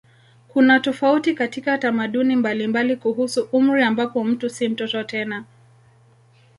[0.47, 5.45] Kuna tofauti katika tamaduni mbalimbali kuhusu umri ambapo mtu si mtoto tena.